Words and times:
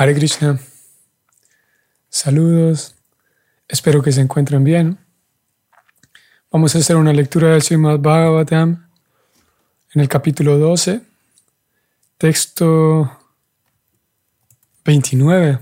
Hare 0.00 0.14
Krishna. 0.14 0.60
Saludos. 2.08 2.94
Espero 3.66 4.00
que 4.00 4.12
se 4.12 4.20
encuentren 4.20 4.62
bien. 4.62 4.96
Vamos 6.52 6.76
a 6.76 6.78
hacer 6.78 6.94
una 6.94 7.12
lectura 7.12 7.48
del 7.50 7.62
Srimad 7.62 7.98
Bhagavatam 7.98 8.88
en 9.92 10.00
el 10.00 10.08
capítulo 10.08 10.56
12, 10.56 11.00
texto 12.16 13.10
29. 14.84 15.58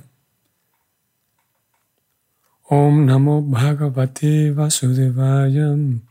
Om 2.65 3.07
Namo 3.07 3.41
Bhagavate 3.41 4.51
Vasudevayam. 4.51 6.03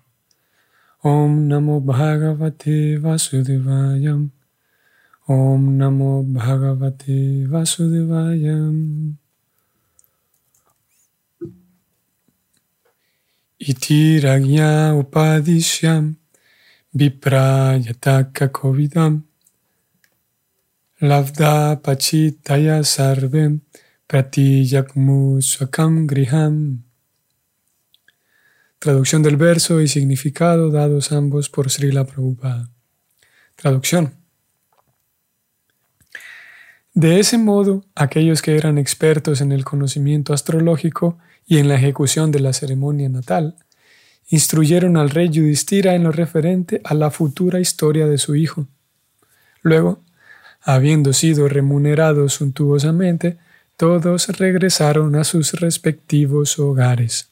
Om 1.03 1.47
Namo 1.47 1.79
Bhagavate 1.79 2.97
Vasudevayam. 2.97 4.34
Om 5.27 5.75
Namo 5.75 6.21
Bhagavate 6.21 7.47
Vasudevayam. 7.49 9.17
Iti 13.57 14.19
Ragya 14.21 14.93
Upadishyam 14.93 16.15
Viprayataka 16.95 18.51
Covidam 18.51 19.23
Lavda 21.01 21.81
Pachitaya 21.81 22.85
Sarvem 22.85 23.61
Pratiyakmu 24.07 25.41
Swakam 25.41 26.05
Griham. 26.05 26.83
Traducción 28.77 29.23
del 29.23 29.37
verso 29.37 29.81
y 29.81 29.87
significado 29.87 30.69
dados 30.69 31.11
ambos 31.11 31.49
por 31.49 31.71
Srila 31.71 32.05
Prabhupada. 32.05 32.69
Traducción. 33.55 34.24
De 36.95 37.19
ese 37.19 37.37
modo, 37.37 37.83
aquellos 37.93 38.41
que 38.41 38.55
eran 38.55 38.77
expertos 38.77 39.41
en 39.41 39.51
el 39.51 39.65
conocimiento 39.65 40.33
astrológico 40.33 41.17
y 41.45 41.57
en 41.57 41.67
la 41.67 41.75
ejecución 41.75 42.31
de 42.31 42.39
la 42.39 42.53
ceremonia 42.53 43.09
natal, 43.09 43.55
instruyeron 44.29 44.95
al 44.95 45.09
rey 45.09 45.27
Yudhishthira 45.27 45.93
en 45.93 46.05
lo 46.05 46.13
referente 46.13 46.79
a 46.85 46.93
la 46.93 47.11
futura 47.11 47.59
historia 47.59 48.07
de 48.07 48.17
su 48.17 48.35
hijo. 48.35 48.67
Luego, 49.61 49.99
habiendo 50.61 51.11
sido 51.11 51.49
remunerados 51.49 52.35
suntuosamente, 52.35 53.39
todos 53.75 54.29
regresaron 54.29 55.17
a 55.17 55.25
sus 55.25 55.51
respectivos 55.51 56.57
hogares. 56.59 57.27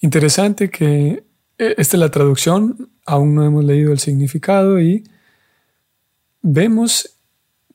Interesante 0.00 0.70
que 0.70 1.24
eh, 1.58 1.74
esta 1.76 1.96
es 1.98 2.00
la 2.00 2.10
traducción, 2.10 2.88
aún 3.04 3.34
no 3.34 3.44
hemos 3.44 3.62
leído 3.62 3.92
el 3.92 3.98
significado 3.98 4.80
y 4.80 5.04
vemos 6.46 7.10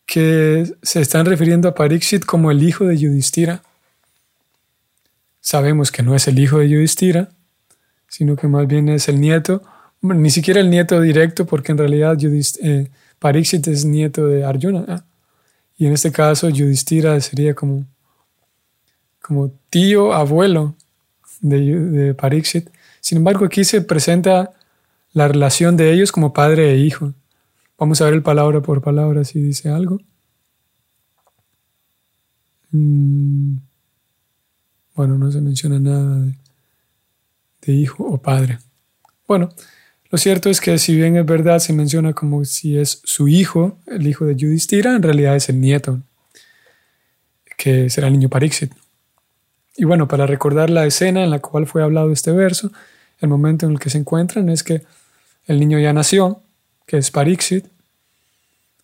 que 0.06 0.74
se 0.82 1.02
están 1.02 1.26
refiriendo 1.26 1.68
a 1.68 1.76
Pariksit 1.76 2.26
como 2.26 2.52
el 2.52 2.64
hijo 2.64 2.86
de 2.86 2.98
Yudhishthira. 2.98 3.62
Sabemos 5.42 5.92
que 5.92 6.04
no 6.04 6.16
es 6.16 6.28
el 6.28 6.40
hijo 6.40 6.60
de 6.60 6.70
Yudhishthira, 6.70 7.30
sino 8.08 8.36
que 8.36 8.48
más 8.48 8.68
bien 8.68 8.88
es 8.88 9.10
el 9.10 9.20
nieto, 9.20 9.62
ni 10.02 10.30
siquiera 10.30 10.62
el 10.62 10.70
nieto 10.70 11.02
directo, 11.02 11.46
porque 11.46 11.74
en 11.74 11.80
realidad 11.80 12.18
eh, 12.64 12.90
Pariksit 13.20 13.68
es 13.68 13.84
nieto 13.84 14.28
de 14.28 14.46
Arjuna. 14.46 15.06
Y 15.78 15.88
en 15.88 15.94
este 15.94 16.12
caso 16.12 16.50
Yudhishthira 16.50 17.20
sería 17.20 17.54
como, 17.54 17.86
como 19.22 19.52
tío, 19.70 20.14
abuelo 20.14 20.76
de 21.42 22.14
Pariksit. 22.14 22.70
Sin 23.02 23.18
embargo, 23.18 23.46
aquí 23.46 23.66
se 23.66 23.82
presenta 23.82 24.52
la 25.12 25.28
relación 25.28 25.76
de 25.76 25.92
ellos 25.92 26.12
como 26.12 26.32
padre 26.32 26.72
e 26.72 26.78
hijo. 26.78 27.14
Vamos 27.82 28.00
a 28.00 28.06
ver 28.06 28.14
el 28.14 28.22
palabra 28.22 28.62
por 28.62 28.80
palabra 28.80 29.24
si 29.24 29.42
dice 29.42 29.70
algo. 29.70 29.98
Mm. 32.70 33.56
Bueno, 34.94 35.18
no 35.18 35.32
se 35.32 35.42
menciona 35.42 35.80
nada 35.80 36.32
de, 37.62 37.74
hijo 37.74 38.04
o 38.06 38.22
padre. 38.22 38.60
Bueno, 39.28 39.50
lo 40.12 40.20
cierto 40.20 40.52
es 40.52 40.62
que 40.62 40.78
si 40.78 40.96
bien 40.96 41.18
es 41.18 41.26
verdad, 41.26 41.58
se 41.58 41.74
menciona 41.74 42.14
como 42.14 42.46
si 42.46 42.78
es 42.78 43.02
su 43.04 43.28
hijo, 43.28 43.80
el 43.88 44.06
hijo 44.06 44.26
de 44.26 44.36
Yudhishthira, 44.36 44.96
en 44.96 45.02
realidad 45.02 45.36
es 45.36 45.50
el 45.50 45.60
nieto, 45.60 46.04
que 47.58 47.90
será 47.90 48.10
el 48.10 48.14
niño 48.14 48.30
Pariksit. 48.30 48.74
Y 49.76 49.86
bueno, 49.86 50.08
para 50.08 50.28
recordar 50.28 50.70
la 50.70 50.86
escena 50.86 51.24
en 51.24 51.32
la 51.32 51.40
cual 51.40 51.66
fue 51.66 51.82
hablado 51.82 52.12
este 52.12 52.32
verso, 52.32 52.72
el 53.18 53.30
momento 53.30 53.66
en 53.66 53.72
el 53.72 53.80
que 53.80 53.90
se 53.90 53.98
encuentran 53.98 54.50
es 54.50 54.62
que 54.62 54.84
el 55.48 55.60
niño 55.60 55.80
ya 55.80 55.94
nació, 55.94 56.44
que 56.86 56.98
es 56.98 57.10
Pariksit. 57.10 57.71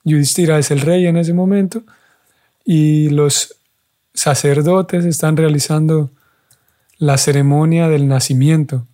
Yudhishthira 0.07 0.57
es 0.57 0.71
el 0.71 0.79
rey 0.79 1.05
en 1.05 1.17
ese 1.17 1.33
momento 1.33 1.83
y 2.63 3.09
los 3.09 3.55
sacerdotes 4.13 5.03
están 5.05 5.35
realizando 5.35 6.09
la 6.97 7.17
ceremonia 7.17 7.89
del 7.89 8.07
nacimiento. 8.07 8.87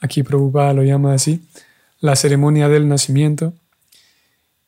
Aquí 0.00 0.24
Prabhupada 0.24 0.74
lo 0.74 0.82
llama 0.82 1.14
así, 1.14 1.40
la 2.00 2.16
ceremonia 2.16 2.68
del 2.68 2.88
nacimiento. 2.88 3.54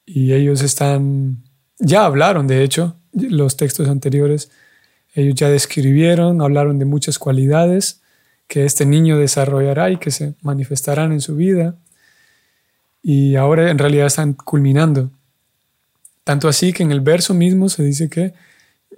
Y 0.07 0.33
ellos 0.33 0.63
están, 0.63 1.43
ya 1.79 2.05
hablaron 2.05 2.47
de 2.47 2.63
hecho, 2.63 2.97
los 3.13 3.57
textos 3.57 3.89
anteriores, 3.89 4.51
ellos 5.15 5.35
ya 5.35 5.49
describieron, 5.49 6.43
hablaron 6.43 6.79
de 6.79 6.85
muchas 6.85 7.19
cualidades 7.19 8.01
que 8.47 8.65
este 8.65 8.87
niño 8.87 9.19
desarrollará 9.19 9.91
y 9.91 9.97
que 9.97 10.11
se 10.13 10.35
manifestarán 10.43 11.13
en 11.13 11.21
su 11.21 11.35
vida 11.35 11.77
y 13.03 13.37
ahora 13.37 13.71
en 13.71 13.79
realidad 13.79 14.07
están 14.07 14.33
culminando. 14.33 15.11
Tanto 16.25 16.49
así 16.49 16.73
que 16.73 16.83
en 16.83 16.91
el 16.91 17.01
verso 17.01 17.35
mismo 17.35 17.69
se 17.69 17.83
dice 17.83 18.09
que 18.09 18.35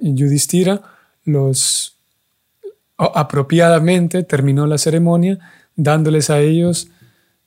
Yudhishthira 0.00 0.82
los 1.24 1.96
apropiadamente 2.96 4.22
terminó 4.22 4.66
la 4.66 4.78
ceremonia 4.78 5.38
dándoles 5.74 6.30
a 6.30 6.40
ellos 6.40 6.88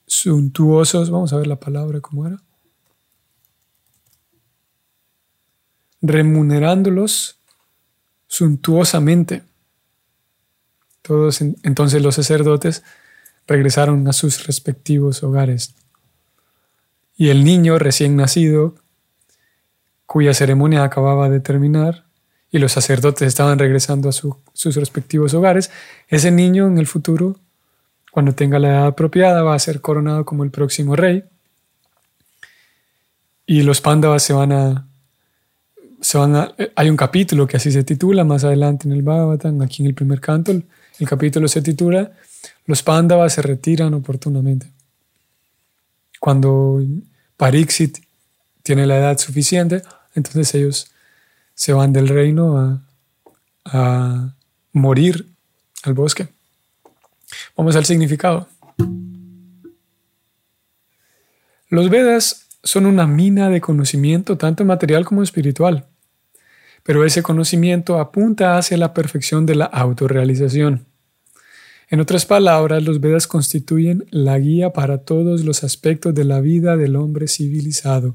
suntuosos, 0.06 1.10
vamos 1.10 1.32
a 1.32 1.36
ver 1.36 1.46
la 1.46 1.58
palabra 1.58 2.00
cómo 2.00 2.26
era, 2.26 2.40
remunerándolos 6.00 7.38
suntuosamente. 8.26 9.42
Todos 11.02 11.40
entonces 11.40 12.02
los 12.02 12.14
sacerdotes 12.14 12.82
regresaron 13.46 14.06
a 14.06 14.12
sus 14.12 14.46
respectivos 14.46 15.22
hogares 15.22 15.74
y 17.16 17.28
el 17.28 17.44
niño 17.44 17.78
recién 17.78 18.16
nacido, 18.16 18.76
cuya 20.10 20.34
ceremonia 20.34 20.82
acababa 20.82 21.28
de 21.28 21.38
terminar, 21.38 22.02
y 22.50 22.58
los 22.58 22.72
sacerdotes 22.72 23.28
estaban 23.28 23.60
regresando 23.60 24.08
a 24.08 24.12
sus 24.12 24.74
respectivos 24.74 25.34
hogares, 25.34 25.70
ese 26.08 26.32
niño 26.32 26.66
en 26.66 26.78
el 26.78 26.88
futuro, 26.88 27.36
cuando 28.10 28.32
tenga 28.32 28.58
la 28.58 28.70
edad 28.70 28.86
apropiada, 28.86 29.44
va 29.44 29.54
a 29.54 29.58
ser 29.60 29.80
coronado 29.80 30.24
como 30.24 30.42
el 30.42 30.50
próximo 30.50 30.96
rey. 30.96 31.22
Y 33.46 33.62
los 33.62 33.80
pándavas 33.80 34.24
se 34.24 34.32
van 34.32 34.50
a, 34.50 34.88
se 36.00 36.18
van 36.18 36.34
a... 36.34 36.56
Hay 36.74 36.90
un 36.90 36.96
capítulo 36.96 37.46
que 37.46 37.58
así 37.58 37.70
se 37.70 37.84
titula 37.84 38.24
más 38.24 38.42
adelante 38.42 38.88
en 38.88 38.94
el 38.94 39.02
Bhagavatam, 39.02 39.62
aquí 39.62 39.84
en 39.84 39.90
el 39.90 39.94
primer 39.94 40.20
canto, 40.20 40.50
el, 40.50 40.64
el 40.98 41.08
capítulo 41.08 41.46
se 41.46 41.62
titula 41.62 42.10
Los 42.66 42.82
pándavas 42.82 43.34
se 43.34 43.42
retiran 43.42 43.94
oportunamente. 43.94 44.66
Cuando 46.18 46.82
Pariksit 47.36 47.98
tiene 48.64 48.88
la 48.88 48.98
edad 48.98 49.18
suficiente, 49.18 49.84
entonces 50.14 50.54
ellos 50.54 50.90
se 51.54 51.72
van 51.72 51.92
del 51.92 52.08
reino 52.08 52.82
a, 53.64 54.34
morir 54.72 55.26
al 55.82 55.94
bosque. 55.94 56.28
Vamos 57.56 57.76
al 57.76 57.84
significado. 57.84 58.48
Los 61.68 61.90
Vedas 61.90 62.46
son 62.62 62.86
una 62.86 63.06
mina 63.06 63.50
de 63.50 63.60
conocimiento 63.60 64.38
tanto 64.38 64.64
material 64.64 65.04
como 65.04 65.22
espiritual, 65.22 65.86
pero 66.82 67.04
ese 67.04 67.22
conocimiento 67.22 67.98
apunta 67.98 68.56
hacia 68.56 68.76
la 68.76 68.94
perfección 68.94 69.44
de 69.46 69.56
la 69.56 69.66
autorrealización. 69.66 70.86
En 71.90 72.00
otras 72.00 72.24
palabras, 72.24 72.82
los 72.82 73.00
Vedas 73.00 73.26
constituyen 73.26 74.06
la 74.10 74.38
guía 74.38 74.72
para 74.72 74.98
todos 74.98 75.44
los 75.44 75.62
aspectos 75.64 76.14
de 76.14 76.24
la 76.24 76.40
vida 76.40 76.76
del 76.76 76.96
hombre 76.96 77.28
civilizado. 77.28 78.14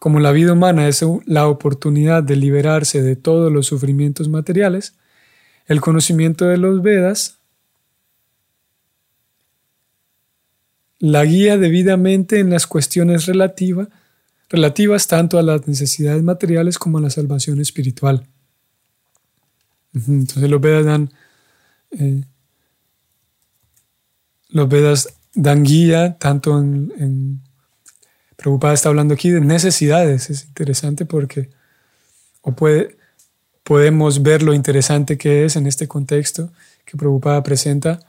Como 0.00 0.18
la 0.18 0.32
vida 0.32 0.54
humana 0.54 0.88
es 0.88 1.04
la 1.26 1.46
oportunidad 1.46 2.24
de 2.24 2.34
liberarse 2.34 3.02
de 3.02 3.14
todos 3.14 3.52
los 3.52 3.66
sufrimientos 3.66 4.28
materiales, 4.28 4.94
el 5.66 5.80
conocimiento 5.80 6.46
de 6.46 6.56
los 6.56 6.82
Vedas 6.82 7.38
la 10.98 11.24
guía 11.24 11.58
debidamente 11.58 12.40
en 12.40 12.50
las 12.50 12.66
cuestiones 12.66 13.26
relativas 13.26 15.06
tanto 15.06 15.38
a 15.38 15.42
las 15.42 15.68
necesidades 15.68 16.22
materiales 16.22 16.78
como 16.78 16.96
a 16.96 17.02
la 17.02 17.10
salvación 17.10 17.60
espiritual. 17.60 18.26
Entonces 19.92 20.48
los 20.48 20.60
Vedas 20.62 20.86
dan 20.86 21.12
eh, 21.90 22.24
los 24.48 24.68
Vedas 24.68 25.14
dan 25.34 25.62
guía 25.62 26.16
tanto 26.18 26.58
en, 26.58 27.42
Prabhupada 28.40 28.72
está 28.72 28.88
hablando 28.88 29.12
aquí 29.12 29.28
de 29.28 29.42
necesidades. 29.42 30.30
Es 30.30 30.44
interesante 30.44 31.04
porque 31.04 31.50
o 32.40 32.52
puede, 32.52 32.96
podemos 33.64 34.22
ver 34.22 34.42
lo 34.42 34.54
interesante 34.54 35.18
que 35.18 35.44
es 35.44 35.56
en 35.56 35.66
este 35.66 35.86
contexto 35.86 36.50
que 36.86 36.96
Prabhupada 36.96 37.42
presenta 37.42 38.00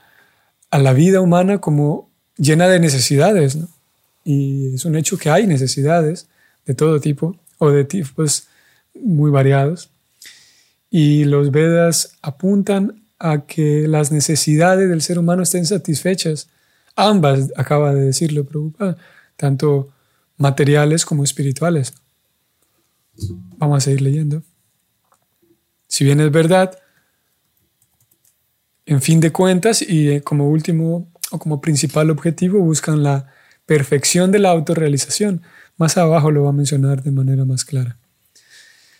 a 0.69 0.79
la 0.79 0.93
vida 0.93 1.19
humana 1.19 1.59
como 1.59 2.09
llena 2.37 2.69
de 2.69 2.79
necesidades. 2.79 3.57
Y 4.23 4.73
es 4.73 4.85
un 4.85 4.95
hecho 4.95 5.17
que 5.17 5.29
hay 5.29 5.47
necesidades 5.47 6.27
de 6.65 6.75
todo 6.75 7.01
tipo 7.01 7.35
o 7.57 7.69
de 7.69 7.83
tipos 7.83 8.47
muy 8.95 9.31
variados. 9.31 9.89
Y 10.89 11.25
los 11.25 11.51
Vedas 11.51 12.15
apuntan 12.21 13.03
a 13.19 13.41
que 13.41 13.85
las 13.85 14.13
necesidades 14.13 14.89
del 14.89 15.01
ser 15.01 15.19
humano 15.19 15.43
estén 15.43 15.65
satisfechas. 15.65 16.47
Ambas, 16.95 17.51
acaba 17.57 17.93
de 17.93 18.05
decirlo 18.05 18.45
Prabhupada, 18.45 18.95
tanto 19.35 19.89
materiales 20.41 21.05
como 21.05 21.23
espirituales. 21.23 21.93
Vamos 23.57 23.77
a 23.77 23.81
seguir 23.81 24.01
leyendo. 24.01 24.43
Si 25.87 26.03
bien 26.03 26.19
es 26.19 26.31
verdad, 26.31 26.77
en 28.85 29.01
fin 29.01 29.19
de 29.19 29.31
cuentas 29.31 29.81
y 29.81 30.09
eh, 30.09 30.21
como 30.21 30.49
último 30.49 31.07
o 31.29 31.37
como 31.37 31.61
principal 31.61 32.09
objetivo 32.09 32.59
buscan 32.59 33.03
la 33.03 33.27
perfección 33.65 34.31
de 34.31 34.39
la 34.39 34.49
autorrealización. 34.49 35.43
Más 35.77 35.97
abajo 35.97 36.31
lo 36.31 36.43
va 36.43 36.49
a 36.49 36.53
mencionar 36.53 37.03
de 37.03 37.11
manera 37.11 37.45
más 37.45 37.63
clara. 37.63 37.97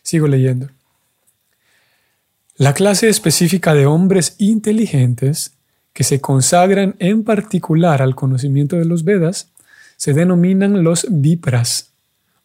Sigo 0.04 0.28
leyendo. 0.28 0.70
La 2.56 2.74
clase 2.74 3.10
específica 3.10 3.74
de 3.74 3.88
hombres 3.88 4.36
inteligentes 4.38 5.54
que 5.94 6.04
se 6.04 6.22
consagran 6.22 6.96
en 7.00 7.24
particular 7.24 8.02
al 8.02 8.16
conocimiento 8.16 8.76
de 8.76 8.86
los 8.86 9.04
Vedas 9.04 9.52
se 10.02 10.14
denominan 10.14 10.84
los 10.84 11.06
Vipras 11.12 11.92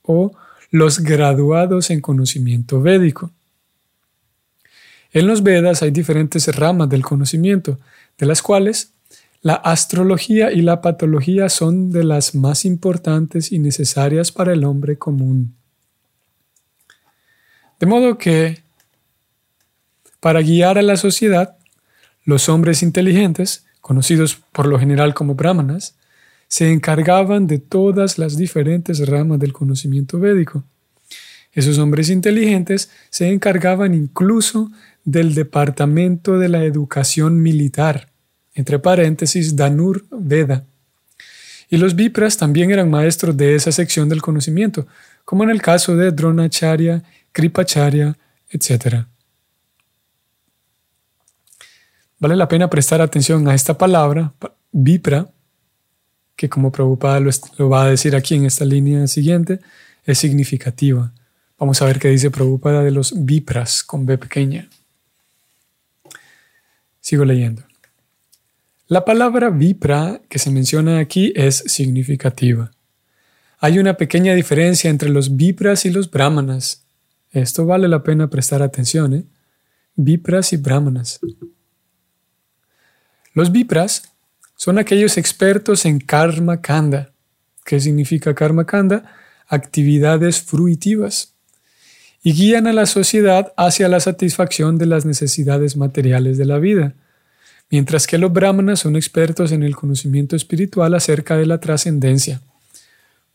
o 0.02 0.32
los 0.70 0.98
graduados 0.98 1.88
en 1.88 2.02
conocimiento 2.02 2.82
védico. 2.82 3.30
En 5.10 5.26
los 5.26 5.42
Vedas 5.42 5.80
hay 5.80 5.90
diferentes 5.90 6.54
ramas 6.54 6.90
del 6.90 7.02
conocimiento, 7.02 7.78
de 8.18 8.26
las 8.26 8.42
cuales 8.42 8.90
la 9.40 9.54
astrología 9.54 10.52
y 10.52 10.60
la 10.60 10.82
patología 10.82 11.48
son 11.48 11.90
de 11.90 12.04
las 12.04 12.34
más 12.34 12.66
importantes 12.66 13.50
y 13.52 13.58
necesarias 13.58 14.32
para 14.32 14.52
el 14.52 14.62
hombre 14.62 14.98
común. 14.98 15.54
De 17.80 17.86
modo 17.86 18.18
que, 18.18 18.60
para 20.20 20.42
guiar 20.42 20.76
a 20.76 20.82
la 20.82 20.98
sociedad, 20.98 21.56
los 22.26 22.50
hombres 22.50 22.82
inteligentes, 22.82 23.64
conocidos 23.80 24.36
por 24.52 24.66
lo 24.66 24.78
general 24.78 25.14
como 25.14 25.36
brahmanas, 25.36 25.94
se 26.48 26.72
encargaban 26.72 27.46
de 27.46 27.58
todas 27.58 28.18
las 28.18 28.36
diferentes 28.36 29.06
ramas 29.06 29.38
del 29.38 29.52
conocimiento 29.52 30.18
védico. 30.18 30.64
Esos 31.52 31.78
hombres 31.78 32.10
inteligentes 32.10 32.90
se 33.10 33.30
encargaban 33.30 33.94
incluso 33.94 34.70
del 35.04 35.34
Departamento 35.34 36.38
de 36.38 36.48
la 36.48 36.64
Educación 36.64 37.42
Militar, 37.42 38.08
entre 38.54 38.78
paréntesis 38.78 39.56
Danur 39.56 40.04
Veda. 40.10 40.64
Y 41.68 41.78
los 41.78 41.96
Vipras 41.96 42.36
también 42.36 42.70
eran 42.70 42.90
maestros 42.90 43.36
de 43.36 43.54
esa 43.54 43.72
sección 43.72 44.08
del 44.08 44.22
conocimiento, 44.22 44.86
como 45.24 45.44
en 45.44 45.50
el 45.50 45.62
caso 45.62 45.96
de 45.96 46.12
Dronacharya, 46.12 47.02
Kripacharya, 47.32 48.16
etc. 48.50 49.06
Vale 52.18 52.36
la 52.36 52.48
pena 52.48 52.70
prestar 52.70 53.00
atención 53.00 53.46
a 53.48 53.54
esta 53.54 53.76
palabra, 53.76 54.32
Vipra, 54.72 55.28
que 56.36 56.48
como 56.48 56.70
Prabhupada 56.70 57.20
lo, 57.20 57.68
va 57.68 57.84
a 57.84 57.90
decir 57.90 58.14
aquí 58.14 58.34
en 58.34 58.44
esta 58.44 58.64
línea 58.64 59.06
siguiente, 59.06 59.60
es 60.04 60.18
significativa. 60.18 61.12
Vamos 61.58 61.80
a 61.80 61.86
ver 61.86 61.98
qué 61.98 62.08
dice 62.08 62.30
Prabhupada 62.30 62.82
de 62.82 62.90
los 62.90 63.24
Vipras 63.24 63.82
con 63.82 64.04
B 64.04 64.18
pequeña. 64.18 64.68
Sigo 67.00 67.24
leyendo. 67.24 67.62
La 68.88 69.04
palabra 69.04 69.50
Vipra 69.50 70.20
que 70.28 70.38
se 70.38 70.50
menciona 70.50 70.98
aquí 70.98 71.32
es 71.34 71.56
significativa. 71.66 72.70
Hay 73.58 73.78
una 73.78 73.94
pequeña 73.94 74.34
diferencia 74.34 74.90
entre 74.90 75.08
los 75.08 75.36
Vipras 75.36 75.86
y 75.86 75.90
los 75.90 76.10
Brahmanas. 76.10 76.84
Esto 77.32 77.64
vale 77.64 77.88
la 77.88 78.02
pena 78.02 78.28
prestar 78.28 78.62
atención, 78.62 79.14
¿eh? 79.14 79.24
Vipras 79.96 80.52
y 80.52 80.58
Brahmanas. 80.58 81.20
Los 83.32 83.50
Vipras 83.50 84.15
son 84.56 84.78
aquellos 84.78 85.18
expertos 85.18 85.84
en 85.84 86.00
karma 86.00 86.60
kanda. 86.62 87.12
¿Qué 87.64 87.78
significa 87.78 88.34
karma 88.34 88.64
kanda? 88.64 89.14
Actividades 89.46 90.40
fruitivas. 90.40 91.34
Y 92.22 92.32
guían 92.32 92.66
a 92.66 92.72
la 92.72 92.86
sociedad 92.86 93.52
hacia 93.56 93.88
la 93.88 94.00
satisfacción 94.00 94.78
de 94.78 94.86
las 94.86 95.04
necesidades 95.04 95.76
materiales 95.76 96.38
de 96.38 96.46
la 96.46 96.58
vida. 96.58 96.94
Mientras 97.70 98.06
que 98.06 98.18
los 98.18 98.32
brahmanas 98.32 98.80
son 98.80 98.96
expertos 98.96 99.52
en 99.52 99.62
el 99.62 99.76
conocimiento 99.76 100.34
espiritual 100.34 100.94
acerca 100.94 101.36
de 101.36 101.46
la 101.46 101.60
trascendencia. 101.60 102.40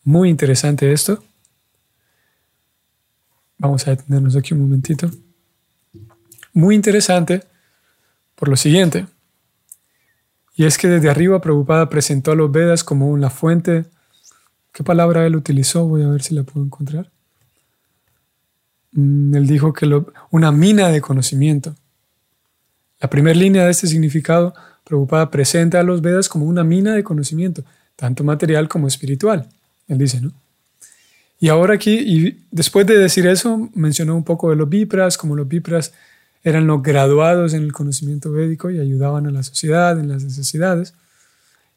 Muy 0.03 0.29
interesante 0.29 0.91
esto. 0.91 1.23
Vamos 3.57 3.87
a 3.87 3.91
detenernos 3.91 4.35
aquí 4.35 4.53
un 4.53 4.61
momentito. 4.61 5.11
Muy 6.53 6.73
interesante 6.73 7.43
por 8.35 8.49
lo 8.49 8.55
siguiente. 8.55 9.05
Y 10.61 10.65
es 10.65 10.77
que 10.77 10.87
desde 10.87 11.09
arriba 11.09 11.41
Prabhupada 11.41 11.89
presentó 11.89 12.33
a 12.33 12.35
los 12.35 12.51
Vedas 12.51 12.83
como 12.83 13.09
una 13.09 13.31
fuente. 13.31 13.85
¿Qué 14.71 14.83
palabra 14.83 15.25
él 15.25 15.35
utilizó? 15.35 15.87
Voy 15.87 16.03
a 16.03 16.07
ver 16.07 16.21
si 16.21 16.35
la 16.35 16.43
puedo 16.43 16.63
encontrar. 16.63 17.09
Mm, 18.91 19.33
él 19.33 19.47
dijo 19.47 19.73
que 19.73 19.89
una 20.29 20.51
mina 20.51 20.89
de 20.89 21.01
conocimiento. 21.01 21.75
La 22.99 23.09
primera 23.09 23.35
línea 23.35 23.65
de 23.65 23.71
este 23.71 23.87
significado, 23.87 24.53
Prabhupada 24.83 25.31
presenta 25.31 25.79
a 25.79 25.83
los 25.83 26.03
Vedas 26.03 26.29
como 26.29 26.45
una 26.45 26.63
mina 26.63 26.93
de 26.93 27.03
conocimiento, 27.03 27.63
tanto 27.95 28.23
material 28.23 28.69
como 28.69 28.87
espiritual. 28.87 29.49
Él 29.87 29.97
dice, 29.97 30.21
¿no? 30.21 30.31
Y 31.39 31.49
ahora 31.49 31.73
aquí, 31.73 31.97
y 32.05 32.45
después 32.51 32.85
de 32.85 32.99
decir 32.99 33.25
eso, 33.25 33.71
mencionó 33.73 34.15
un 34.15 34.23
poco 34.23 34.51
de 34.51 34.57
los 34.57 34.69
Vipras, 34.69 35.17
como 35.17 35.35
los 35.35 35.47
Vipras 35.47 35.91
eran 36.43 36.67
los 36.67 36.81
graduados 36.81 37.53
en 37.53 37.63
el 37.63 37.71
conocimiento 37.71 38.31
védico 38.31 38.71
y 38.71 38.79
ayudaban 38.79 39.27
a 39.27 39.31
la 39.31 39.43
sociedad 39.43 39.99
en 39.99 40.09
las 40.09 40.23
necesidades. 40.23 40.93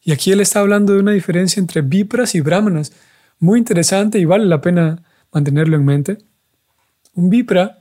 Y 0.02 0.12
aquí 0.12 0.32
él 0.32 0.40
está 0.40 0.60
hablando 0.60 0.92
de 0.92 1.00
una 1.00 1.12
diferencia 1.12 1.60
entre 1.60 1.82
Vipras 1.82 2.34
y 2.34 2.40
Brahmanas, 2.40 2.92
muy 3.38 3.58
interesante 3.58 4.18
y 4.18 4.24
vale 4.24 4.44
la 4.44 4.60
pena 4.60 5.02
mantenerlo 5.32 5.76
en 5.76 5.84
mente. 5.84 6.18
Un 7.14 7.30
Vipra, 7.30 7.78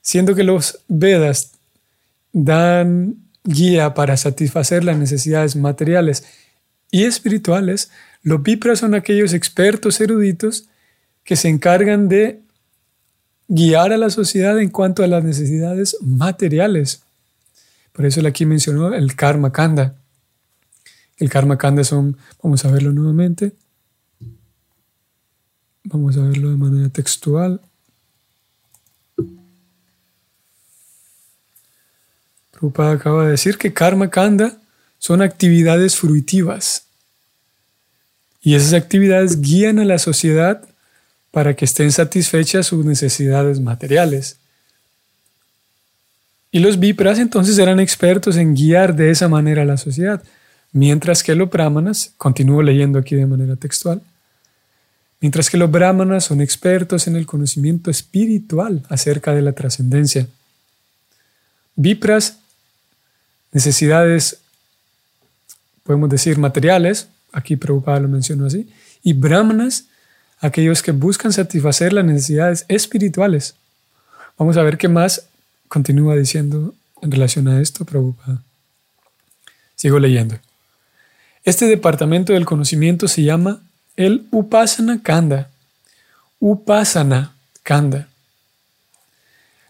siendo 0.00 0.34
que 0.34 0.44
los 0.44 0.80
Vedas 0.88 1.52
dan 2.32 3.16
guía 3.44 3.94
para 3.94 4.16
satisfacer 4.16 4.84
las 4.84 4.96
necesidades 4.96 5.54
materiales 5.54 6.24
y 6.90 7.04
espirituales, 7.04 7.90
los 8.22 8.42
Vipras 8.42 8.80
son 8.80 8.94
aquellos 8.94 9.32
expertos 9.32 10.00
eruditos 10.00 10.68
que 11.24 11.36
se 11.36 11.48
encargan 11.48 12.08
de 12.08 12.43
guiar 13.48 13.92
a 13.92 13.96
la 13.96 14.10
sociedad 14.10 14.58
en 14.58 14.70
cuanto 14.70 15.02
a 15.02 15.06
las 15.06 15.22
necesidades 15.22 15.96
materiales. 16.00 17.02
Por 17.92 18.06
eso 18.06 18.20
él 18.20 18.26
aquí 18.26 18.46
mencionó 18.46 18.92
el 18.94 19.14
karma 19.14 19.52
kanda. 19.52 19.94
El 21.16 21.30
karma 21.30 21.58
kanda 21.58 21.84
son, 21.84 22.16
vamos 22.42 22.64
a 22.64 22.70
verlo 22.70 22.92
nuevamente. 22.92 23.52
Vamos 25.84 26.16
a 26.16 26.22
verlo 26.22 26.50
de 26.50 26.56
manera 26.56 26.88
textual. 26.88 27.60
Prabhupada 32.50 32.92
acaba 32.92 33.24
de 33.24 33.32
decir 33.32 33.58
que 33.58 33.72
karma 33.72 34.10
kanda 34.10 34.58
son 34.98 35.22
actividades 35.22 35.96
fruitivas. 35.96 36.86
Y 38.40 38.54
esas 38.54 38.72
actividades 38.72 39.40
guían 39.40 39.78
a 39.78 39.84
la 39.84 39.98
sociedad 39.98 40.66
para 41.34 41.56
que 41.56 41.64
estén 41.64 41.90
satisfechas 41.90 42.68
sus 42.68 42.84
necesidades 42.84 43.58
materiales. 43.58 44.36
Y 46.52 46.60
los 46.60 46.78
Vipras 46.78 47.18
entonces 47.18 47.58
eran 47.58 47.80
expertos 47.80 48.36
en 48.36 48.54
guiar 48.54 48.94
de 48.94 49.10
esa 49.10 49.26
manera 49.26 49.62
a 49.62 49.64
la 49.64 49.76
sociedad, 49.76 50.22
mientras 50.70 51.24
que 51.24 51.34
los 51.34 51.50
Brahmanas, 51.50 52.14
continúo 52.18 52.62
leyendo 52.62 53.00
aquí 53.00 53.16
de 53.16 53.26
manera 53.26 53.56
textual, 53.56 54.00
mientras 55.20 55.50
que 55.50 55.56
los 55.56 55.68
Brahmanas 55.68 56.24
son 56.24 56.40
expertos 56.40 57.08
en 57.08 57.16
el 57.16 57.26
conocimiento 57.26 57.90
espiritual 57.90 58.84
acerca 58.88 59.34
de 59.34 59.42
la 59.42 59.54
trascendencia. 59.54 60.28
Vipras, 61.74 62.38
necesidades, 63.50 64.38
podemos 65.82 66.08
decir, 66.10 66.38
materiales, 66.38 67.08
aquí 67.32 67.56
Prabhupada 67.56 67.98
lo 67.98 68.08
mencionó 68.08 68.46
así, 68.46 68.68
y 69.02 69.14
Brahmanas, 69.14 69.86
aquellos 70.44 70.82
que 70.82 70.92
buscan 70.92 71.32
satisfacer 71.32 71.94
las 71.94 72.04
necesidades 72.04 72.66
espirituales. 72.68 73.54
Vamos 74.36 74.58
a 74.58 74.62
ver 74.62 74.76
qué 74.76 74.88
más 74.88 75.26
continúa 75.68 76.16
diciendo 76.16 76.74
en 77.00 77.10
relación 77.10 77.48
a 77.48 77.62
esto 77.62 77.86
Prabhupada. 77.86 78.42
Sigo 79.74 79.98
leyendo. 79.98 80.38
Este 81.44 81.66
departamento 81.66 82.34
del 82.34 82.44
conocimiento 82.44 83.08
se 83.08 83.22
llama 83.22 83.62
el 83.96 84.26
Upasana 84.32 85.02
Kanda. 85.02 85.48
Upasana 86.40 87.32
Kanda. 87.62 88.08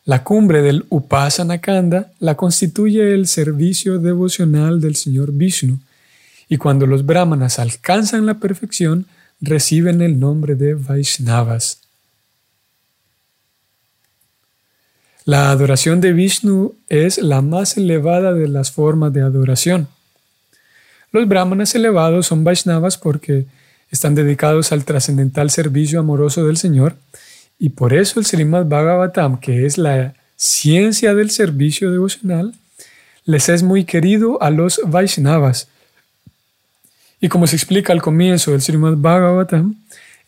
La 0.05 0.25
cumbre 0.25 0.61
del 0.61 0.87
Upasana 0.89 1.59
Kanda 1.59 2.11
la 2.19 2.35
constituye 2.35 3.15
el 3.15 3.29
servicio 3.29 4.01
devocional 4.01 4.81
del 4.81 4.97
Señor 4.97 5.31
Vishnu, 5.33 5.79
y 6.49 6.57
cuando 6.57 6.87
los 6.87 7.07
brahmanas 7.07 7.61
alcanzan 7.61 8.27
la 8.27 8.35
perfección, 8.35 9.07
reciben 9.41 10.01
el 10.01 10.19
nombre 10.19 10.55
de 10.55 10.75
Vaishnavas. 10.75 11.81
La 15.25 15.51
adoración 15.51 16.01
de 16.01 16.13
Vishnu 16.13 16.75
es 16.89 17.19
la 17.19 17.41
más 17.41 17.79
elevada 17.79 18.35
de 18.35 18.47
las 18.47 18.71
formas 18.71 19.13
de 19.13 19.23
adoración. 19.23 19.89
Los 21.13 21.27
brahmanas 21.27 21.75
elevados 21.75 22.27
son 22.27 22.45
Vaishnavas 22.45 22.99
porque 22.99 23.47
están 23.91 24.15
dedicados 24.15 24.73
al 24.73 24.85
trascendental 24.85 25.51
servicio 25.51 26.01
amoroso 26.01 26.47
del 26.47 26.57
Señor 26.57 26.97
y 27.59 27.71
por 27.71 27.95
eso 27.95 28.21
el 28.21 28.27
Srimad 28.27 28.67
Bhagavatam, 28.67 29.41
que 29.41 29.65
es 29.65 29.79
la 29.79 30.15
ciencia 30.37 31.15
del 31.15 31.31
servicio 31.31 31.91
devocional, 31.91 32.53
les 33.25 33.49
es 33.49 33.63
muy 33.63 33.85
querido 33.85 34.43
a 34.43 34.51
los 34.51 34.81
Vaishnavas. 34.85 35.69
Y 37.25 37.31
como 37.31 37.47
se 37.47 37.57
explica 37.57 37.91
al 37.95 38.03
comienzo 38.03 38.51
del 38.51 38.61
Srimad 38.61 38.97
Bhagavatam, 38.99 39.77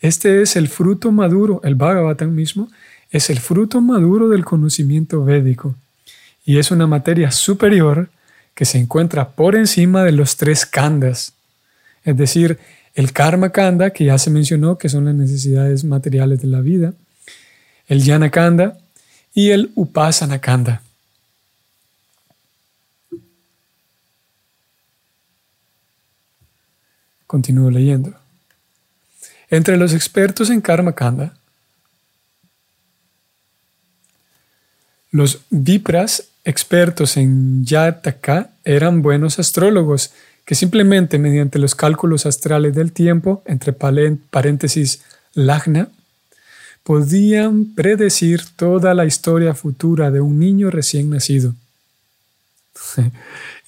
este 0.01 0.41
es 0.41 0.55
el 0.55 0.67
fruto 0.67 1.11
maduro, 1.11 1.61
el 1.63 1.75
Bhagavatam 1.75 2.31
mismo, 2.31 2.71
es 3.11 3.29
el 3.29 3.39
fruto 3.39 3.81
maduro 3.81 4.29
del 4.29 4.43
conocimiento 4.43 5.23
védico 5.23 5.75
y 6.43 6.57
es 6.57 6.71
una 6.71 6.87
materia 6.87 7.29
superior 7.29 8.09
que 8.55 8.65
se 8.65 8.79
encuentra 8.79 9.29
por 9.29 9.55
encima 9.55 10.03
de 10.03 10.11
los 10.11 10.37
tres 10.37 10.65
kandas, 10.65 11.33
es 12.03 12.17
decir, 12.17 12.57
el 12.95 13.13
karma 13.13 13.51
kanda, 13.51 13.91
que 13.91 14.05
ya 14.05 14.17
se 14.17 14.31
mencionó, 14.31 14.79
que 14.79 14.89
son 14.89 15.05
las 15.05 15.13
necesidades 15.13 15.83
materiales 15.83 16.41
de 16.41 16.47
la 16.47 16.61
vida, 16.61 16.93
el 17.87 18.01
jnana 18.01 18.31
kanda 18.31 18.75
y 19.35 19.51
el 19.51 19.69
upasana 19.75 20.39
kanda. 20.39 20.81
Continúo 27.27 27.69
leyendo. 27.69 28.13
Entre 29.49 29.77
los 29.77 29.93
expertos 29.93 30.49
en 30.49 30.61
karma 30.61 30.93
kanda 30.93 31.33
Los 35.11 35.41
Vipras, 35.49 36.25
expertos 36.43 37.17
en 37.17 37.65
Yataka, 37.65 38.51
eran 38.63 39.01
buenos 39.01 39.39
astrólogos 39.39 40.11
que 40.45 40.55
simplemente 40.55 41.17
mediante 41.17 41.59
los 41.59 41.75
cálculos 41.75 42.25
astrales 42.25 42.75
del 42.75 42.91
tiempo, 42.91 43.41
entre 43.45 43.73
paréntesis 43.73 45.01
Lagna, 45.33 45.89
podían 46.83 47.73
predecir 47.73 48.43
toda 48.55 48.93
la 48.93 49.05
historia 49.05 49.53
futura 49.53 50.11
de 50.11 50.21
un 50.21 50.39
niño 50.39 50.69
recién 50.69 51.09
nacido. 51.09 51.53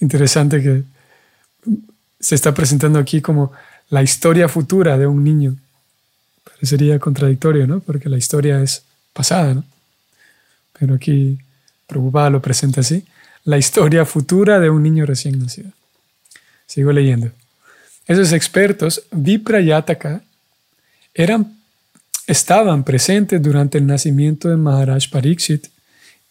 Interesante 0.00 0.62
que 0.62 0.84
se 2.20 2.34
está 2.34 2.54
presentando 2.54 2.98
aquí 2.98 3.20
como 3.20 3.52
la 3.88 4.02
historia 4.02 4.48
futura 4.48 4.98
de 4.98 5.06
un 5.06 5.24
niño. 5.24 5.56
Parecería 6.44 6.98
contradictorio, 6.98 7.66
¿no? 7.66 7.80
Porque 7.80 8.08
la 8.08 8.18
historia 8.18 8.62
es 8.62 8.84
pasada, 9.12 9.54
¿no? 9.54 9.64
pero 10.80 10.94
aquí 10.94 11.38
preocupada 11.86 12.30
lo 12.30 12.40
presenta 12.40 12.80
así, 12.80 13.04
la 13.44 13.58
historia 13.58 14.06
futura 14.06 14.58
de 14.58 14.70
un 14.70 14.82
niño 14.82 15.04
recién 15.04 15.38
nacido. 15.38 15.70
Sigo 16.66 16.90
leyendo. 16.90 17.30
Esos 18.06 18.32
expertos, 18.32 19.02
Viprayataka, 19.10 20.22
eran, 21.12 21.58
estaban 22.26 22.82
presentes 22.82 23.42
durante 23.42 23.76
el 23.76 23.86
nacimiento 23.86 24.48
de 24.48 24.56
Maharaj 24.56 25.10
Pariksit 25.10 25.66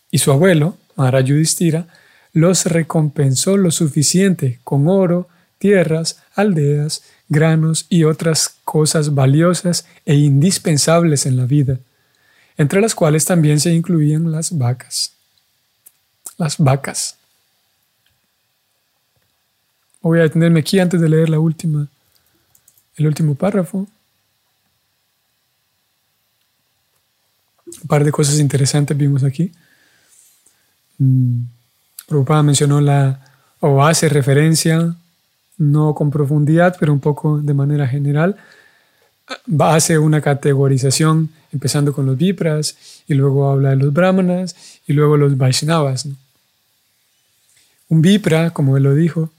y 0.09 0.17
su 0.17 0.31
abuelo, 0.31 0.77
Maharaj 0.95 1.25
Yudhishthira, 1.25 1.85
los 2.33 2.65
recompensó 2.65 3.55
lo 3.55 3.69
suficiente 3.69 4.59
con 4.63 4.87
oro, 4.87 5.27
tierras, 5.59 6.19
aldeas, 6.33 7.03
granos 7.27 7.85
y 7.89 8.05
otras 8.05 8.55
cosas 8.63 9.13
valiosas 9.13 9.85
e 10.05 10.15
indispensables 10.15 11.27
en 11.27 11.37
la 11.37 11.45
vida 11.45 11.79
entre 12.59 12.81
las 12.81 12.93
cuales 12.93 13.23
también 13.23 13.57
se 13.61 13.73
incluían 13.73 14.33
las 14.33 14.55
vacas. 14.55 15.13
Las 16.37 16.57
vacas. 16.57 17.15
Voy 20.01 20.19
a 20.19 20.23
detenerme 20.23 20.59
aquí 20.59 20.77
antes 20.77 20.99
de 20.99 21.07
leer 21.07 21.29
la 21.29 21.39
última, 21.39 21.87
el 22.97 23.07
último 23.07 23.33
párrafo. 23.33 23.87
Un 27.81 27.87
par 27.87 28.03
de 28.03 28.11
cosas 28.11 28.39
interesantes 28.39 28.97
vimos 28.97 29.23
aquí. 29.23 29.53
Mm, 30.97 31.43
Prabhupada 32.07 32.43
mencionó 32.43 32.81
la, 32.81 33.25
o 33.61 33.85
hace 33.85 34.09
referencia, 34.09 34.95
no 35.59 35.93
con 35.93 36.09
profundidad, 36.09 36.75
pero 36.79 36.91
un 36.91 36.99
poco 36.99 37.39
de 37.39 37.53
manera 37.53 37.87
general, 37.87 38.37
hace 39.59 39.99
una 39.99 40.21
categorización 40.21 41.29
empezando 41.51 41.93
con 41.93 42.05
los 42.05 42.17
Vipras 42.17 43.03
y 43.07 43.13
luego 43.13 43.51
habla 43.51 43.71
de 43.71 43.75
los 43.75 43.93
Brahmanas 43.93 44.55
y 44.87 44.93
luego 44.93 45.17
los 45.17 45.37
Vaishnavas. 45.37 46.07
Un 47.89 48.01
Vipra, 48.01 48.51
como 48.51 48.77
él 48.77 48.83
lo 48.83 48.95
dijo, 48.95 49.31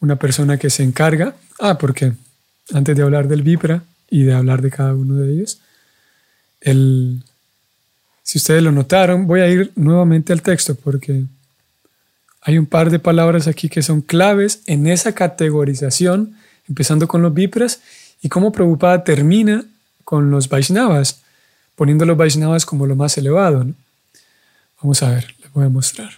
una 0.00 0.16
persona 0.16 0.58
que 0.58 0.70
se 0.70 0.82
encarga, 0.82 1.34
ah, 1.60 1.78
porque 1.78 2.12
antes 2.72 2.96
de 2.96 3.02
hablar 3.02 3.28
del 3.28 3.42
Vipra 3.42 3.82
y 4.10 4.22
de 4.22 4.34
hablar 4.34 4.62
de 4.62 4.70
cada 4.70 4.94
uno 4.94 5.16
de 5.16 5.32
ellos, 5.32 5.60
el, 6.60 7.22
si 8.22 8.38
ustedes 8.38 8.62
lo 8.62 8.72
notaron, 8.72 9.26
voy 9.26 9.40
a 9.40 9.48
ir 9.48 9.72
nuevamente 9.74 10.32
al 10.32 10.42
texto 10.42 10.74
porque 10.74 11.24
hay 12.48 12.56
un 12.56 12.64
par 12.64 12.88
de 12.88 12.98
palabras 12.98 13.46
aquí 13.46 13.68
que 13.68 13.82
son 13.82 14.00
claves 14.00 14.62
en 14.64 14.86
esa 14.86 15.14
categorización, 15.14 16.34
empezando 16.66 17.06
con 17.06 17.20
los 17.20 17.34
Vipras 17.34 17.82
y 18.22 18.30
cómo 18.30 18.52
Prabhupada 18.52 19.04
termina 19.04 19.66
con 20.02 20.30
los 20.30 20.48
Vaishnavas, 20.48 21.20
poniendo 21.76 22.06
los 22.06 22.16
Vaishnavas 22.16 22.64
como 22.64 22.86
lo 22.86 22.96
más 22.96 23.18
elevado. 23.18 23.66
Vamos 24.80 25.02
a 25.02 25.10
ver, 25.10 25.34
les 25.42 25.52
voy 25.52 25.66
a 25.66 25.68
mostrar. 25.68 26.10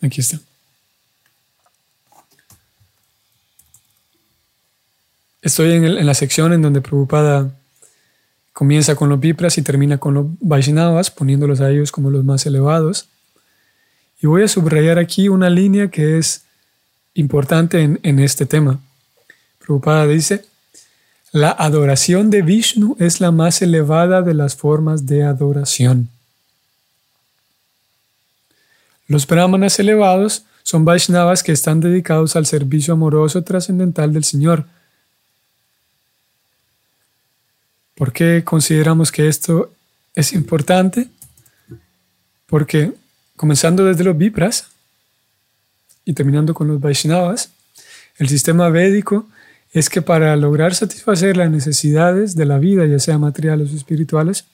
Aquí 0.00 0.20
está. 0.20 0.38
Estoy 5.42 5.72
en, 5.72 5.84
en, 5.86 6.06
la 6.06 6.14
sección 6.14 6.52
en 6.52 6.62
donde 6.62 6.80
Prabhupada 6.80 7.50
comienza 8.54 8.94
con 8.94 9.10
los 9.10 9.20
Vipras 9.20 9.58
y 9.58 9.62
termina 9.62 9.98
con 9.98 10.14
los 10.14 10.26
Vaishnavas, 10.40 11.10
poniéndolos 11.10 11.60
a 11.60 11.70
ellos 11.70 11.92
como 11.92 12.10
los 12.10 12.24
más 12.24 12.46
elevados. 12.46 13.08
Y 14.22 14.26
voy 14.26 14.44
a 14.44 14.48
subrayar 14.48 14.98
aquí 14.98 15.28
una 15.28 15.50
línea 15.50 15.88
que 15.88 16.16
es 16.16 16.44
importante 17.14 17.82
en, 17.82 18.18
este 18.20 18.46
tema. 18.46 18.80
Prabhupada 19.58 20.06
dice, 20.06 20.44
la 21.32 21.50
adoración 21.50 22.30
de 22.30 22.42
Vishnu 22.42 22.96
es 23.00 23.20
la 23.20 23.32
más 23.32 23.60
elevada 23.60 24.22
de 24.22 24.34
las 24.34 24.54
formas 24.54 25.04
de 25.04 25.24
adoración. 25.24 26.08
Los 29.08 29.26
brahmanas 29.26 29.78
elevados 29.80 30.44
son 30.62 30.84
Vaishnavas 30.84 31.42
que 31.42 31.52
están 31.52 31.80
dedicados 31.80 32.36
al 32.36 32.46
servicio 32.46 32.94
amoroso 32.94 33.42
trascendental 33.42 34.12
del 34.12 34.24
Señor. 34.24 34.64
¿Por 37.94 38.12
qué 38.12 38.42
consideramos 38.44 39.12
que 39.12 39.28
esto 39.28 39.72
es 40.14 40.32
importante? 40.32 41.08
Porque 42.46 42.92
comenzando 43.36 43.84
desde 43.84 44.04
los 44.04 44.16
Vipras 44.16 44.68
y 46.04 46.12
terminando 46.12 46.54
con 46.54 46.68
los 46.68 46.80
Vaishnavas, 46.80 47.50
el 48.18 48.28
sistema 48.28 48.68
védico 48.68 49.26
es 49.72 49.90
que 49.90 50.02
para 50.02 50.36
lograr 50.36 50.74
satisfacer 50.74 51.36
las 51.36 51.50
necesidades 51.50 52.36
de 52.36 52.46
la 52.46 52.58
vida, 52.58 52.86
ya 52.86 52.98
sea 52.98 53.18
materiales 53.18 53.72
o 53.72 53.76
espirituales, 53.76 54.44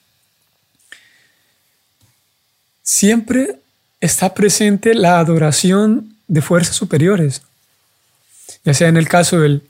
siempre 2.81 3.59
está 3.99 4.33
presente 4.33 4.95
la 4.95 5.19
adoración 5.19 6.15
de 6.27 6.41
fuerzas 6.41 6.75
superiores, 6.75 7.43
ya 8.65 8.73
sea 8.73 8.87
en 8.87 8.97
el 8.97 9.07
caso 9.07 9.39
del 9.39 9.63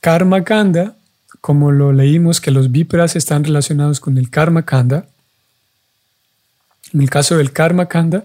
Karma 0.00 0.44
Kanda, 0.44 0.96
como 1.44 1.72
lo 1.72 1.92
leímos 1.92 2.40
que 2.40 2.50
los 2.50 2.72
Vipras 2.72 3.16
están 3.16 3.44
relacionados 3.44 4.00
con 4.00 4.16
el 4.16 4.30
Karma 4.30 4.64
Kanda, 4.64 5.08
en 6.94 7.02
el 7.02 7.10
caso 7.10 7.36
del 7.36 7.52
Karma 7.52 7.86
Kanda, 7.86 8.24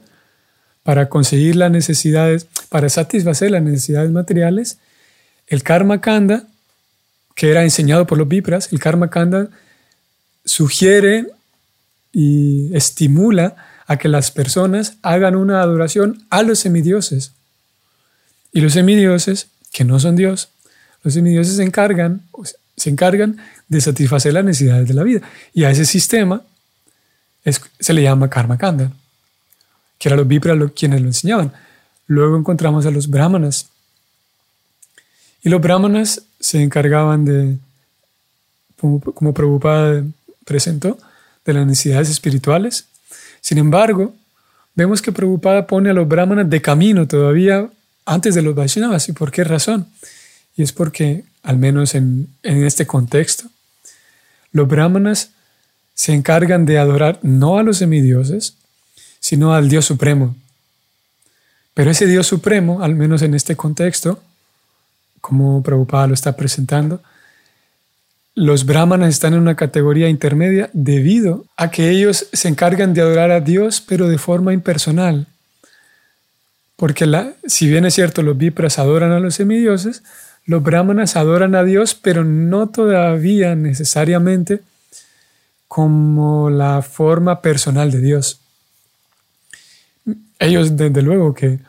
para 0.83 1.09
conseguir 1.09 1.57
las 1.57 1.69
necesidades, 1.69 2.47
para 2.69 2.87
satisfacer 2.87 3.51
las 3.51 3.61
necesidades 3.61 4.09
materiales, 4.09 4.77
el 5.47 5.63
karma 5.63 5.99
kanda, 5.99 6.47
que 7.35 7.51
era 7.51 7.63
enseñado 7.63 8.07
por 8.07 8.17
los 8.17 8.29
vipras, 8.29 8.71
el 8.71 8.79
karma 8.79 9.09
kanda 9.09 9.49
sugiere 10.45 11.27
y 12.13 12.73
estimula 12.73 13.57
a 13.85 13.97
que 13.97 14.07
las 14.07 14.31
personas 14.31 14.93
hagan 15.01 15.35
una 15.35 15.61
adoración 15.61 16.25
a 16.29 16.41
los 16.41 16.59
semidioses. 16.59 17.33
Y 18.53 18.61
los 18.61 18.71
semidioses, 18.71 19.49
que 19.73 19.83
no 19.83 19.99
son 19.99 20.15
Dios, 20.15 20.47
los 21.03 21.15
semidioses 21.15 21.57
se 21.57 21.63
encargan, 21.63 22.21
se 22.79 22.89
encargan 22.89 23.37
de 23.67 23.81
satisfacer 23.81 24.33
las 24.33 24.45
necesidades 24.45 24.87
de 24.87 24.93
la 24.93 25.03
vida. 25.03 25.21
Y 25.53 25.65
a 25.65 25.71
ese 25.71 25.85
sistema 25.85 26.41
se 27.79 27.93
le 27.93 28.01
llama 28.01 28.29
karma 28.29 28.57
kanda, 28.57 28.91
que 29.97 30.09
eran 30.09 30.19
los 30.19 30.27
vipras 30.27 30.57
quienes 30.75 31.01
lo 31.01 31.07
enseñaban. 31.07 31.51
Luego 32.07 32.37
encontramos 32.37 32.85
a 32.85 32.91
los 32.91 33.09
brahmanas. 33.09 33.67
Y 35.43 35.49
los 35.49 35.61
brahmanas 35.61 36.23
se 36.39 36.61
encargaban 36.61 37.25
de, 37.25 37.57
como, 38.79 38.99
como 38.99 39.33
Prabhupada 39.33 40.03
presentó, 40.45 40.97
de 41.45 41.53
las 41.53 41.67
necesidades 41.67 42.09
espirituales. 42.09 42.85
Sin 43.41 43.57
embargo, 43.57 44.13
vemos 44.75 45.01
que 45.01 45.11
Prabhupada 45.11 45.67
pone 45.67 45.89
a 45.89 45.93
los 45.93 46.07
brahmanas 46.07 46.49
de 46.49 46.61
camino 46.61 47.07
todavía 47.07 47.69
antes 48.05 48.35
de 48.35 48.41
los 48.41 48.55
Vaishnavas. 48.55 49.07
¿Y 49.09 49.13
por 49.13 49.31
qué 49.31 49.43
razón? 49.43 49.87
Y 50.55 50.63
es 50.63 50.71
porque, 50.71 51.23
al 51.43 51.57
menos 51.57 51.95
en, 51.95 52.27
en 52.43 52.65
este 52.65 52.85
contexto, 52.85 53.49
los 54.51 54.67
brahmanas 54.67 55.31
se 55.93 56.13
encargan 56.13 56.65
de 56.65 56.79
adorar 56.79 57.19
no 57.23 57.57
a 57.57 57.63
los 57.63 57.77
semidioses, 57.77 58.55
sino 59.19 59.53
al 59.53 59.69
Dios 59.69 59.85
Supremo. 59.85 60.35
Pero 61.73 61.91
ese 61.91 62.07
Dios 62.07 62.27
Supremo, 62.27 62.81
al 62.81 62.95
menos 62.95 63.21
en 63.21 63.33
este 63.33 63.55
contexto, 63.55 64.21
como 65.21 65.61
Prabhupada 65.61 66.07
lo 66.07 66.13
está 66.13 66.35
presentando, 66.35 67.01
los 68.35 68.65
brahmanas 68.65 69.09
están 69.09 69.33
en 69.33 69.41
una 69.41 69.55
categoría 69.55 70.07
intermedia 70.07 70.69
debido 70.71 71.45
a 71.57 71.71
que 71.71 71.89
ellos 71.89 72.27
se 72.31 72.47
encargan 72.47 72.93
de 72.93 73.01
adorar 73.01 73.31
a 73.31 73.41
Dios, 73.41 73.81
pero 73.81 74.07
de 74.07 74.17
forma 74.17 74.53
impersonal. 74.53 75.27
Porque 76.77 77.05
si 77.45 77.67
bien 77.67 77.85
es 77.85 77.95
cierto, 77.95 78.23
los 78.23 78.37
vipras 78.37 78.79
adoran 78.79 79.11
a 79.11 79.19
los 79.19 79.35
semidioses, 79.35 80.03
los 80.49 80.63
brahmanas 80.63 81.15
adoran 81.15 81.53
a 81.53 81.63
Dios, 81.63 81.93
pero 81.93 82.23
no 82.23 82.69
todavía 82.69 83.53
necesariamente 83.53 84.61
como 85.67 86.49
la 86.49 86.81
forma 86.81 87.39
personal 87.43 87.91
de 87.91 88.01
Dios. 88.01 88.39
Ellos, 90.39 90.75
desde 90.75 91.03
luego, 91.03 91.35
que 91.35 91.59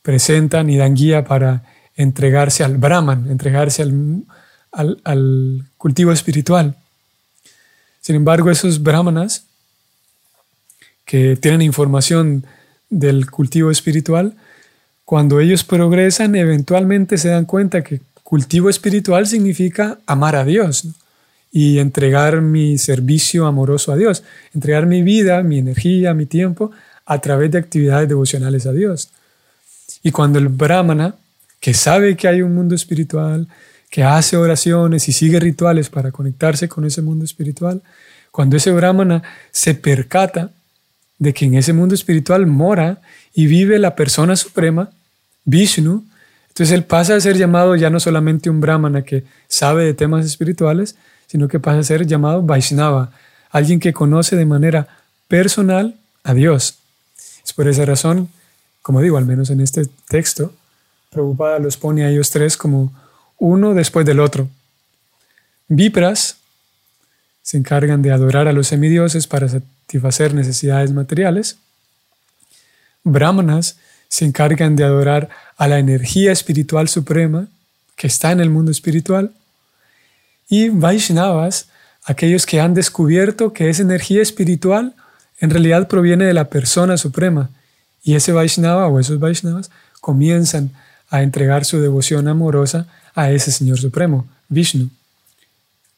presentan 0.00 0.70
y 0.70 0.78
dan 0.78 0.94
guía 0.94 1.26
para 1.26 1.64
entregarse 1.96 2.64
al 2.64 2.78
Brahman, 2.78 3.30
entregarse 3.30 3.82
al, 3.82 5.66
cultivo 5.76 6.10
espiritual. 6.10 6.76
Sin 8.00 8.16
embargo, 8.16 8.50
esos 8.50 8.82
brahmanas 8.82 9.44
que 11.04 11.36
tienen 11.36 11.60
información 11.60 12.46
del 12.88 13.30
cultivo 13.30 13.70
espiritual, 13.70 14.34
cuando 15.04 15.40
ellos 15.40 15.62
progresan, 15.62 16.34
eventualmente 16.36 17.18
se 17.18 17.28
dan 17.28 17.44
cuenta 17.44 17.84
que 17.84 18.00
cultivo 18.24 18.68
espiritual 18.68 19.26
significa 19.28 19.98
amar 20.06 20.34
a 20.34 20.44
Dios 20.44 20.88
y 21.52 21.78
entregar 21.78 22.40
mi 22.40 22.78
servicio 22.78 23.46
amoroso 23.46 23.92
a 23.92 23.96
Dios, 23.96 24.24
entregar 24.52 24.86
mi 24.86 25.02
vida, 25.02 25.44
mi 25.44 25.58
energía, 25.58 26.14
mi 26.14 26.26
tiempo 26.26 26.72
a 27.06 27.20
través 27.20 27.52
de 27.52 27.58
actividades 27.58 28.08
devocionales 28.08 28.66
a 28.66 28.72
Dios. 28.72 29.10
Y 30.02 30.10
cuando 30.10 30.40
el 30.40 30.48
brahmana, 30.48 31.14
que 31.60 31.74
sabe 31.74 32.16
que 32.16 32.26
hay 32.26 32.42
un 32.42 32.54
mundo 32.54 32.74
espiritual, 32.74 33.46
que 33.88 34.02
hace 34.02 34.36
oraciones 34.36 35.08
y 35.08 35.12
sigue 35.12 35.38
rituales 35.38 35.88
para 35.88 36.10
conectarse 36.10 36.68
con 36.68 36.84
ese 36.84 37.02
mundo 37.02 37.24
espiritual, 37.24 37.82
cuando 38.32 38.56
ese 38.56 38.72
brahmana 38.72 39.22
se 39.52 39.74
percata 39.74 40.50
de 41.18 41.32
que 41.32 41.44
en 41.44 41.54
ese 41.54 41.72
mundo 41.72 41.94
espiritual 41.94 42.46
mora 42.46 43.00
y 43.32 43.46
vive 43.46 43.78
la 43.78 43.94
persona 43.94 44.34
suprema, 44.34 44.90
Vishnu, 45.44 46.04
entonces 46.54 46.72
él 46.72 46.84
pasa 46.84 47.16
a 47.16 47.20
ser 47.20 47.36
llamado 47.36 47.74
ya 47.74 47.90
no 47.90 47.98
solamente 47.98 48.48
un 48.48 48.60
brahmana 48.60 49.02
que 49.02 49.24
sabe 49.48 49.84
de 49.86 49.92
temas 49.92 50.24
espirituales, 50.24 50.94
sino 51.26 51.48
que 51.48 51.58
pasa 51.58 51.80
a 51.80 51.82
ser 51.82 52.06
llamado 52.06 52.42
Vaishnava, 52.42 53.10
alguien 53.50 53.80
que 53.80 53.92
conoce 53.92 54.36
de 54.36 54.46
manera 54.46 54.86
personal 55.26 55.96
a 56.22 56.32
Dios. 56.32 56.76
Es 57.44 57.52
por 57.52 57.66
esa 57.66 57.84
razón, 57.84 58.28
como 58.82 59.00
digo, 59.00 59.16
al 59.16 59.26
menos 59.26 59.50
en 59.50 59.60
este 59.60 59.84
texto, 60.06 60.54
Prabhupada 61.10 61.58
los 61.58 61.76
pone 61.76 62.04
a 62.04 62.10
ellos 62.10 62.30
tres 62.30 62.56
como 62.56 62.92
uno 63.36 63.74
después 63.74 64.06
del 64.06 64.20
otro. 64.20 64.48
Vipras 65.66 66.36
se 67.42 67.56
encargan 67.56 68.00
de 68.00 68.12
adorar 68.12 68.46
a 68.46 68.52
los 68.52 68.68
semidioses 68.68 69.26
para 69.26 69.48
satisfacer 69.48 70.34
necesidades 70.34 70.92
materiales. 70.92 71.56
Brahmanas 73.02 73.76
se 74.14 74.24
encargan 74.24 74.76
de 74.76 74.84
adorar 74.84 75.28
a 75.56 75.66
la 75.66 75.80
energía 75.80 76.30
espiritual 76.30 76.86
suprema 76.86 77.48
que 77.96 78.06
está 78.06 78.30
en 78.30 78.38
el 78.38 78.48
mundo 78.48 78.70
espiritual. 78.70 79.32
Y 80.48 80.68
Vaishnavas, 80.68 81.66
aquellos 82.04 82.46
que 82.46 82.60
han 82.60 82.74
descubierto 82.74 83.52
que 83.52 83.68
esa 83.68 83.82
energía 83.82 84.22
espiritual 84.22 84.94
en 85.40 85.50
realidad 85.50 85.88
proviene 85.88 86.26
de 86.26 86.32
la 86.32 86.44
persona 86.44 86.96
suprema. 86.96 87.50
Y 88.04 88.14
ese 88.14 88.30
Vaishnava 88.30 88.86
o 88.86 89.00
esos 89.00 89.18
Vaishnavas 89.18 89.72
comienzan 90.00 90.70
a 91.10 91.24
entregar 91.24 91.64
su 91.64 91.80
devoción 91.80 92.28
amorosa 92.28 92.86
a 93.16 93.32
ese 93.32 93.50
Señor 93.50 93.80
Supremo, 93.80 94.28
Vishnu, 94.48 94.90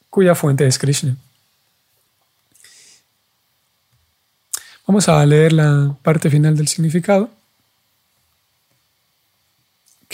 cuya 0.09 0.35
fuente 0.35 0.67
es 0.67 0.79
Krishna. 0.79 1.17
Vamos 4.87 5.07
a 5.07 5.27
leer 5.27 5.53
la 5.53 5.95
parte 6.03 6.31
final 6.31 6.57
del 6.57 6.69
significado 6.69 7.36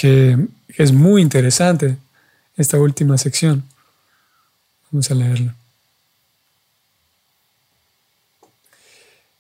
que 0.02 0.36
es 0.78 0.90
muy 0.90 1.22
interesante 1.22 1.96
esta 2.56 2.76
última 2.76 3.16
sección. 3.18 3.62
Vamos 4.90 5.08
a 5.12 5.14
leerla. 5.14 5.54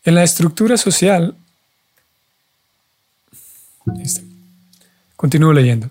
En 0.04 0.14
la 0.14 0.22
estructura 0.22 0.76
social, 0.76 1.34
continúo 5.16 5.52
leyendo. 5.52 5.90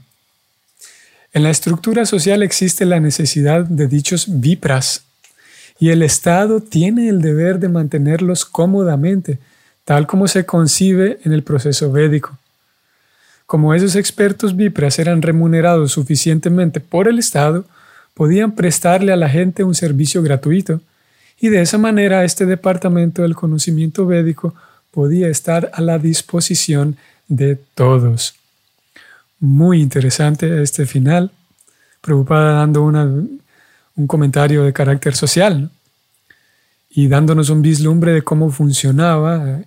En 1.33 1.43
la 1.43 1.49
estructura 1.49 2.05
social 2.05 2.41
existe 2.41 2.85
la 2.85 3.01
necesidad 3.01 3.65
de 3.65 3.87
dichos 3.87 4.39
vipras 4.39 5.03
y 5.79 5.89
el 5.89 6.01
Estado 6.01 6.61
tiene 6.61 7.09
el 7.09 7.21
deber 7.21 7.59
de 7.59 7.67
mantenerlos 7.67 8.45
cómodamente, 8.45 9.37
tal 9.83 10.07
como 10.07 10.29
se 10.29 10.45
concibe 10.45 11.19
en 11.25 11.33
el 11.33 11.43
proceso 11.43 11.91
védico. 11.91 12.37
Como 13.51 13.73
esos 13.73 13.97
expertos 13.97 14.55
vipras 14.55 14.97
eran 14.97 15.21
remunerados 15.21 15.91
suficientemente 15.91 16.79
por 16.79 17.09
el 17.09 17.19
Estado, 17.19 17.65
podían 18.13 18.53
prestarle 18.53 19.11
a 19.11 19.17
la 19.17 19.27
gente 19.27 19.65
un 19.65 19.75
servicio 19.75 20.23
gratuito, 20.23 20.79
y 21.37 21.49
de 21.49 21.59
esa 21.59 21.77
manera 21.77 22.23
este 22.23 22.45
departamento 22.45 23.23
del 23.23 23.35
conocimiento 23.35 24.05
védico 24.05 24.55
podía 24.89 25.27
estar 25.27 25.69
a 25.73 25.81
la 25.81 25.99
disposición 25.99 26.95
de 27.27 27.57
todos. 27.75 28.35
Muy 29.41 29.81
interesante 29.81 30.63
este 30.63 30.85
final, 30.85 31.29
preocupada 31.99 32.53
dando 32.53 32.83
un 32.83 34.07
comentario 34.07 34.63
de 34.63 34.71
carácter 34.71 35.13
social 35.13 35.69
y 36.89 37.09
dándonos 37.09 37.49
un 37.49 37.61
vislumbre 37.61 38.13
de 38.13 38.21
cómo 38.21 38.49
funcionaba 38.49 39.45
eh, 39.45 39.65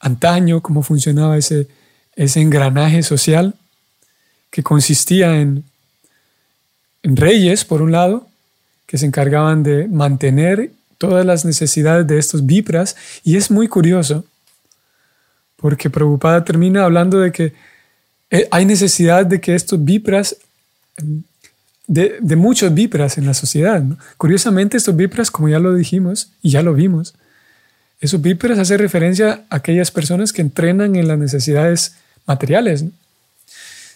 antaño, 0.00 0.60
cómo 0.60 0.82
funcionaba 0.82 1.38
ese 1.38 1.68
ese 2.16 2.40
engranaje 2.40 3.02
social 3.02 3.54
que 4.50 4.62
consistía 4.62 5.40
en, 5.40 5.64
en 7.02 7.16
reyes, 7.16 7.64
por 7.64 7.82
un 7.82 7.92
lado, 7.92 8.28
que 8.86 8.98
se 8.98 9.06
encargaban 9.06 9.62
de 9.62 9.88
mantener 9.88 10.70
todas 10.98 11.26
las 11.26 11.44
necesidades 11.44 12.06
de 12.06 12.18
estos 12.18 12.46
vipras. 12.46 12.96
Y 13.24 13.36
es 13.36 13.50
muy 13.50 13.68
curioso, 13.68 14.24
porque 15.56 15.90
Prabhupada 15.90 16.44
termina 16.44 16.84
hablando 16.84 17.18
de 17.18 17.32
que 17.32 17.52
eh, 18.30 18.48
hay 18.50 18.64
necesidad 18.64 19.26
de 19.26 19.40
que 19.40 19.54
estos 19.54 19.84
vipras, 19.84 20.36
de, 21.86 22.36
muchos 22.36 22.72
vipras 22.72 23.18
en 23.18 23.26
la 23.26 23.34
sociedad. 23.34 23.82
Curiosamente, 24.16 24.76
estos 24.76 24.96
vipras, 24.96 25.30
como 25.30 25.48
ya 25.48 25.58
lo 25.58 25.74
dijimos 25.74 26.30
y 26.42 26.50
ya 26.50 26.62
lo 26.62 26.74
vimos, 26.74 27.14
esos 28.00 28.20
vipras 28.20 28.58
hace 28.58 28.76
referencia 28.76 29.44
a 29.50 29.56
aquellas 29.56 29.90
personas 29.90 30.32
que 30.32 30.42
entrenan 30.42 30.96
en 30.96 31.08
las 31.08 31.18
necesidades 31.18 31.94
materiales. 32.26 32.84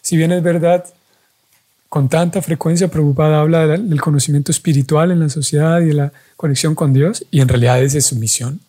Si 0.02 0.16
bien 0.16 0.32
es 0.32 0.42
verdad, 0.42 0.84
con 1.88 2.08
tanta 2.08 2.42
frecuencia 2.42 2.88
preocupada 2.88 3.40
habla 3.40 3.66
del 3.66 4.00
conocimiento 4.00 4.52
espiritual 4.52 5.10
en 5.10 5.20
la 5.20 5.28
sociedad 5.28 5.80
y 5.80 5.86
de 5.86 5.94
la 5.94 6.12
conexión 6.36 6.74
con 6.74 6.92
Dios, 6.92 7.24
y 7.30 7.40
en 7.40 7.48
realidad 7.48 7.82
es 7.82 7.94
de 7.94 8.00
su 8.00 8.16
misión. 8.16 8.60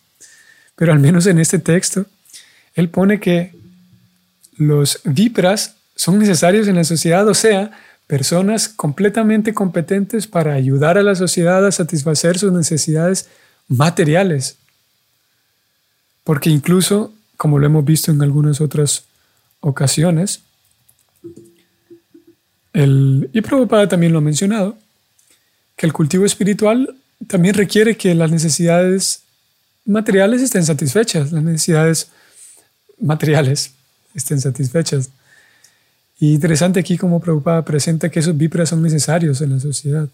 Pero 0.76 0.92
al 0.92 0.98
menos 0.98 1.26
en 1.26 1.38
este 1.38 1.58
texto, 1.58 2.06
él 2.74 2.88
pone 2.88 3.20
que 3.20 3.54
los 4.56 5.00
vipras 5.04 5.74
son 5.94 6.18
necesarios 6.18 6.66
en 6.68 6.76
la 6.76 6.84
sociedad, 6.84 7.28
o 7.28 7.34
sea, 7.34 7.72
personas 8.06 8.68
completamente 8.68 9.52
competentes 9.52 10.26
para 10.26 10.54
ayudar 10.54 10.96
a 10.96 11.02
la 11.02 11.14
sociedad 11.14 11.64
a 11.66 11.72
satisfacer 11.72 12.38
sus 12.38 12.52
necesidades 12.52 13.28
materiales. 13.68 14.56
Porque 16.24 16.50
incluso, 16.50 17.12
como 17.36 17.58
lo 17.58 17.66
hemos 17.66 17.84
visto 17.84 18.10
en 18.10 18.22
algunas 18.22 18.60
otras 18.60 19.04
ocasiones, 19.60 20.40
El, 22.72 23.28
y 23.32 23.40
Prabhupada 23.40 23.88
también 23.88 24.12
lo 24.12 24.18
ha 24.18 24.22
mencionado, 24.22 24.76
que 25.76 25.86
el 25.86 25.92
cultivo 25.92 26.24
espiritual 26.24 26.96
también 27.26 27.54
requiere 27.54 27.96
que 27.96 28.14
las 28.14 28.30
necesidades 28.30 29.22
materiales 29.84 30.42
estén 30.42 30.64
satisfechas, 30.64 31.32
las 31.32 31.42
necesidades 31.42 32.10
materiales 33.00 33.72
estén 34.14 34.40
satisfechas. 34.40 35.10
Y 36.18 36.34
interesante 36.34 36.80
aquí 36.80 36.98
como 36.98 37.20
Prabhupada 37.20 37.64
presenta 37.64 38.10
que 38.10 38.20
esos 38.20 38.36
vipras 38.36 38.68
son 38.68 38.82
necesarios 38.82 39.40
en 39.40 39.50
la 39.50 39.60
sociedad. 39.60 40.08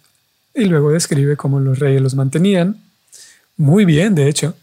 Y 0.55 0.65
luego 0.65 0.93
describe 0.93 1.37
cómo 1.37 1.61
los 1.61 1.79
reyes 1.79 2.01
los 2.01 2.15
mantenían 2.15 2.81
muy 3.57 3.85
bien, 3.85 4.15
de 4.15 4.29
hecho. 4.29 4.55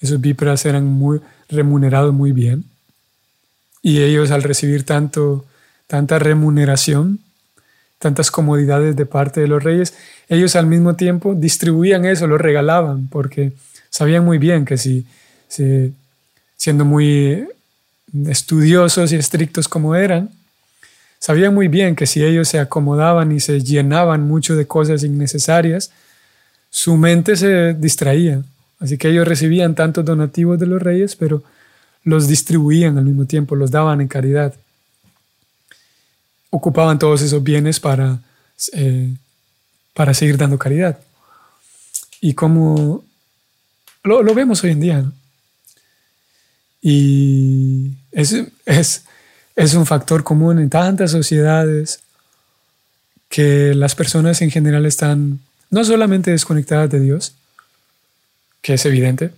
Esos 0.00 0.20
vipras 0.20 0.64
eran 0.64 0.84
muy 0.84 1.20
remunerados 1.48 2.12
muy 2.12 2.32
bien. 2.32 2.64
Y 3.82 4.00
ellos 4.02 4.30
al 4.30 4.42
recibir 4.42 4.84
tanto, 4.84 5.44
tanta 5.86 6.18
remuneración, 6.18 7.18
tantas 7.98 8.30
comodidades 8.30 8.96
de 8.96 9.06
parte 9.06 9.40
de 9.40 9.48
los 9.48 9.62
reyes, 9.62 9.94
ellos 10.28 10.56
al 10.56 10.66
mismo 10.66 10.96
tiempo 10.96 11.34
distribuían 11.34 12.04
eso, 12.04 12.26
lo 12.26 12.38
regalaban, 12.38 13.08
porque 13.08 13.52
sabían 13.90 14.24
muy 14.24 14.38
bien 14.38 14.64
que 14.64 14.76
si, 14.78 15.06
siendo 16.56 16.84
muy 16.84 17.46
estudiosos 18.26 19.12
y 19.12 19.16
estrictos 19.16 19.68
como 19.68 19.94
eran, 19.94 20.30
sabían 21.18 21.54
muy 21.54 21.68
bien 21.68 21.94
que 21.94 22.06
si 22.06 22.24
ellos 22.24 22.48
se 22.48 22.58
acomodaban 22.58 23.30
y 23.30 23.40
se 23.40 23.60
llenaban 23.60 24.22
mucho 24.22 24.56
de 24.56 24.66
cosas 24.66 25.04
innecesarias, 25.04 25.90
su 26.70 26.96
mente 26.96 27.36
se 27.36 27.74
distraía. 27.74 28.42
Así 28.80 28.98
que 28.98 29.10
ellos 29.10 29.28
recibían 29.28 29.74
tantos 29.74 30.04
donativos 30.04 30.58
de 30.58 30.66
los 30.66 30.82
reyes, 30.82 31.14
pero 31.14 31.44
los 32.04 32.28
distribuían 32.28 32.98
al 32.98 33.04
mismo 33.04 33.26
tiempo, 33.26 33.56
los 33.56 33.70
daban 33.70 34.00
en 34.00 34.08
caridad. 34.08 34.54
Ocupaban 36.50 36.98
todos 36.98 37.22
esos 37.22 37.42
bienes 37.42 37.80
para, 37.80 38.20
eh, 38.72 39.14
para 39.94 40.14
seguir 40.14 40.36
dando 40.36 40.58
caridad. 40.58 40.98
Y 42.20 42.34
como 42.34 43.04
lo, 44.04 44.34
vemos 44.34 44.62
hoy 44.64 44.70
en 44.72 44.80
día. 44.80 45.12
Y 46.80 47.92
es, 48.10 48.34
es, 48.66 49.04
es 49.54 49.74
un 49.74 49.86
factor 49.86 50.24
común 50.24 50.58
en 50.58 50.70
tantas 50.70 51.12
sociedades 51.12 52.00
que 53.28 53.74
las 53.74 53.94
personas 53.94 54.42
en 54.42 54.50
general 54.50 54.84
están 54.84 55.40
no 55.70 55.84
solamente 55.84 56.32
desconectadas 56.32 56.90
de 56.90 57.00
Dios, 57.00 57.34
que 58.60 58.74
es 58.74 58.84
evidente, 58.84 59.32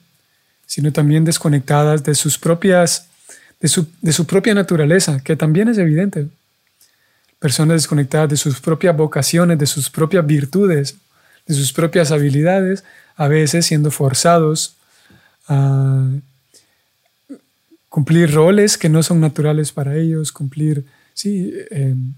sino 0.74 0.90
también 0.90 1.24
desconectadas 1.24 2.02
de 2.02 2.16
sus 2.16 2.36
propias, 2.36 3.06
de 3.60 3.68
su, 3.68 3.86
de 4.02 4.12
su 4.12 4.26
propia 4.26 4.54
naturaleza, 4.54 5.20
que 5.22 5.36
también 5.36 5.68
es 5.68 5.78
evidente. 5.78 6.26
Personas 7.38 7.76
desconectadas 7.76 8.28
de 8.30 8.36
sus 8.36 8.60
propias 8.60 8.96
vocaciones, 8.96 9.56
de 9.56 9.66
sus 9.66 9.88
propias 9.88 10.26
virtudes, 10.26 10.96
de 11.46 11.54
sus 11.54 11.72
propias 11.72 12.10
habilidades, 12.10 12.82
a 13.14 13.28
veces 13.28 13.66
siendo 13.66 13.92
forzados 13.92 14.74
a 15.46 16.08
cumplir 17.88 18.34
roles 18.34 18.76
que 18.76 18.88
no 18.88 19.04
son 19.04 19.20
naturales 19.20 19.70
para 19.70 19.94
ellos, 19.94 20.32
cumplir, 20.32 20.84
sí, 21.12 21.54
em, 21.70 22.14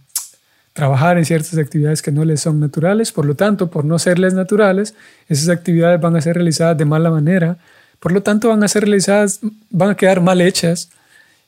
trabajar 0.72 1.18
en 1.18 1.26
ciertas 1.26 1.58
actividades 1.58 2.00
que 2.00 2.10
no 2.10 2.24
les 2.24 2.40
son 2.40 2.58
naturales, 2.58 3.12
por 3.12 3.26
lo 3.26 3.34
tanto, 3.34 3.68
por 3.68 3.84
no 3.84 3.98
serles 3.98 4.32
naturales, 4.32 4.94
esas 5.28 5.50
actividades 5.50 6.00
van 6.00 6.16
a 6.16 6.22
ser 6.22 6.36
realizadas 6.36 6.78
de 6.78 6.86
mala 6.86 7.10
manera, 7.10 7.58
por 8.00 8.12
lo 8.12 8.22
tanto 8.22 8.48
van 8.48 8.62
a 8.62 8.68
ser 8.68 8.84
realizadas, 8.84 9.40
van 9.70 9.90
a 9.90 9.96
quedar 9.96 10.20
mal 10.20 10.40
hechas 10.40 10.90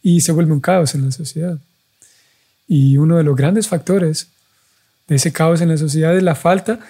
y 0.02 0.20
se 0.20 0.32
vuelve 0.32 0.52
un 0.52 0.60
caos 0.60 0.94
en 0.94 1.04
la 1.04 1.12
sociedad. 1.12 1.58
Y 2.66 2.96
uno 2.96 3.16
de 3.16 3.24
los 3.24 3.36
grandes 3.36 3.68
factores 3.68 4.28
de 5.06 5.16
ese 5.16 5.32
caos 5.32 5.60
en 5.60 5.68
la 5.68 5.76
sociedad 5.76 6.16
es 6.16 6.22
la 6.22 6.34
falta 6.34 6.80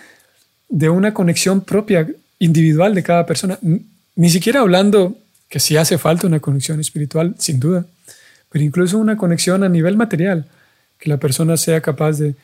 de 0.69 0.89
una 0.89 1.15
conexión 1.15 1.61
propia 1.61 2.09
individual 2.39 2.95
de 2.95 3.03
cada 3.03 3.27
persona. 3.27 3.59
Ni 4.17 4.31
siquiera 4.31 4.61
hablando 4.61 5.17
que 5.49 5.61
si 5.61 5.77
hace 5.77 5.99
falta 5.99 6.27
una 6.27 6.41
conexión 6.41 6.81
espiritual, 6.81 7.35
sin 7.39 7.59
duda, 7.61 7.87
pero 8.51 8.65
incluso 8.65 8.99
una 8.99 9.17
conexión 9.17 9.63
a 9.63 9.69
nivel 9.69 9.97
material, 9.97 10.47
que 10.99 11.09
la 11.09 11.19
persona 11.19 11.57
sea 11.57 11.81
capaz 11.81 12.19
de 12.19 12.35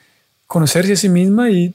conocerse 0.46 0.92
a 0.92 0.96
sí 0.96 1.08
misma 1.08 1.50
y 1.50 1.74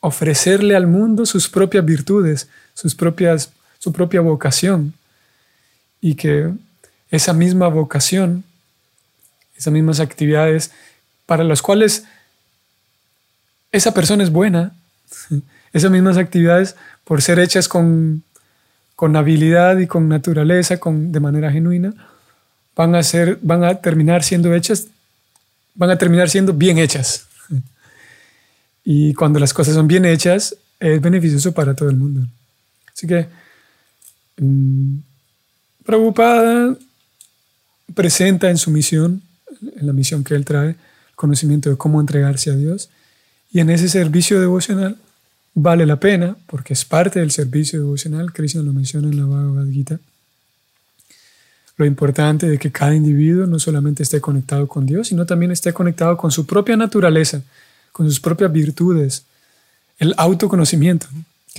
ofrecerle 0.00 0.76
al 0.76 0.86
mundo 0.86 1.26
sus 1.26 1.48
propias 1.48 1.84
virtudes, 1.84 2.48
sus 2.74 2.94
propias, 2.94 3.50
su 3.80 3.92
propia 3.92 4.20
vocación, 4.20 4.94
y 6.00 6.14
que 6.14 6.52
esa 7.10 7.32
misma 7.32 7.66
vocación, 7.66 8.44
esas 9.56 9.72
mismas 9.72 9.98
actividades 9.98 10.70
para 11.26 11.42
las 11.42 11.60
cuales 11.60 12.04
esa 13.72 13.92
persona 13.92 14.22
es 14.22 14.30
buena, 14.30 14.72
esas 15.72 15.90
mismas 15.90 16.16
actividades 16.16 16.76
por 17.04 17.22
ser 17.22 17.38
hechas 17.40 17.68
con, 17.68 18.22
con 18.96 19.16
habilidad 19.16 19.78
y 19.78 19.86
con 19.86 20.08
naturaleza, 20.08 20.78
con, 20.78 21.10
de 21.10 21.20
manera 21.20 21.50
genuina, 21.50 21.92
van 22.76 22.94
a, 22.94 23.02
ser, 23.02 23.38
van 23.42 23.64
a 23.64 23.80
terminar 23.80 24.22
siendo 24.22 24.54
hechas, 24.54 24.86
van 25.74 25.90
a 25.90 25.98
terminar 25.98 26.30
siendo 26.30 26.52
bien 26.52 26.78
hechas. 26.78 27.26
Y 28.82 29.12
cuando 29.12 29.38
las 29.38 29.52
cosas 29.52 29.74
son 29.74 29.86
bien 29.86 30.06
hechas, 30.06 30.56
es 30.80 31.00
beneficioso 31.02 31.52
para 31.52 31.74
todo 31.74 31.90
el 31.90 31.96
mundo. 31.96 32.26
Así 32.92 33.06
que, 33.06 33.28
Prabhupada 35.84 36.76
presenta 37.94 38.50
en 38.50 38.58
su 38.58 38.70
misión, 38.70 39.22
en 39.76 39.86
la 39.86 39.92
misión 39.92 40.24
que 40.24 40.34
él 40.34 40.44
trae, 40.44 40.70
el 40.70 40.76
conocimiento 41.16 41.70
de 41.70 41.76
cómo 41.76 42.00
entregarse 42.00 42.50
a 42.50 42.56
Dios. 42.56 42.90
Y 43.52 43.60
en 43.60 43.70
ese 43.70 43.88
servicio 43.88 44.40
devocional 44.40 44.96
vale 45.54 45.86
la 45.86 45.96
pena 45.96 46.36
porque 46.46 46.72
es 46.72 46.84
parte 46.84 47.20
del 47.20 47.30
servicio 47.30 47.80
devocional. 47.80 48.32
Krishna 48.32 48.62
lo 48.62 48.72
menciona 48.72 49.08
en 49.08 49.16
la 49.16 49.26
Bhagavad 49.26 49.68
Gita. 49.70 49.98
Lo 51.76 51.86
importante 51.86 52.48
de 52.48 52.58
que 52.58 52.70
cada 52.70 52.94
individuo 52.94 53.46
no 53.46 53.58
solamente 53.58 54.02
esté 54.02 54.20
conectado 54.20 54.68
con 54.68 54.86
Dios, 54.86 55.08
sino 55.08 55.24
también 55.26 55.50
esté 55.50 55.72
conectado 55.72 56.16
con 56.16 56.30
su 56.30 56.46
propia 56.46 56.76
naturaleza, 56.76 57.42
con 57.90 58.06
sus 58.06 58.20
propias 58.20 58.52
virtudes, 58.52 59.24
el 59.98 60.14
autoconocimiento, 60.16 61.06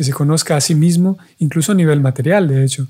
que 0.01 0.05
se 0.05 0.13
conozca 0.13 0.55
a 0.55 0.61
sí 0.61 0.73
mismo, 0.73 1.19
incluso 1.37 1.73
a 1.73 1.75
nivel 1.75 1.99
material, 1.99 2.47
de 2.47 2.63
hecho, 2.63 2.87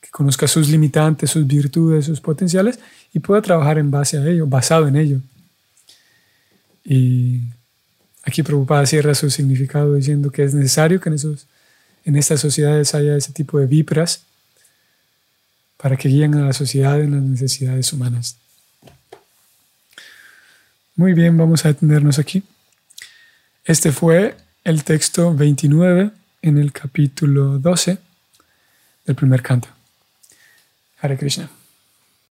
que 0.00 0.08
conozca 0.08 0.48
sus 0.48 0.70
limitantes, 0.70 1.28
sus 1.30 1.46
virtudes, 1.46 2.06
sus 2.06 2.22
potenciales 2.22 2.78
y 3.12 3.18
pueda 3.18 3.42
trabajar 3.42 3.76
en 3.76 3.90
base 3.90 4.16
a 4.16 4.26
ello, 4.26 4.46
basado 4.46 4.88
en 4.88 4.96
ello. 4.96 5.18
Y 6.82 7.42
Aquí 8.22 8.42
Prabhupada 8.42 8.86
cierra 8.86 9.14
su 9.14 9.28
significado 9.28 9.94
diciendo 9.94 10.30
que 10.30 10.44
es 10.44 10.54
necesario 10.54 10.98
que 10.98 11.10
en, 11.10 11.16
esos, 11.16 11.46
en 12.06 12.16
estas 12.16 12.40
sociedades 12.40 12.94
haya 12.94 13.16
ese 13.16 13.32
tipo 13.32 13.58
de 13.58 13.66
vipras 13.66 14.22
para 15.76 15.96
que 15.96 16.08
guíen 16.08 16.34
a 16.36 16.46
la 16.46 16.52
sociedad 16.54 17.00
en 17.02 17.10
las 17.10 17.22
necesidades 17.22 17.92
humanas. 17.92 18.36
Muy 20.96 21.12
bien, 21.12 21.36
vamos 21.36 21.64
a 21.66 21.68
detenernos 21.68 22.18
aquí. 22.18 22.42
Este 23.64 23.92
fue 23.92 24.36
el 24.64 24.84
texto 24.84 25.34
29 25.34 26.10
en 26.42 26.58
el 26.58 26.72
capítulo 26.72 27.58
12 27.58 27.98
del 29.06 29.16
primer 29.16 29.42
canto. 29.42 29.68
Hare 31.00 31.16
Krishna. 31.16 31.50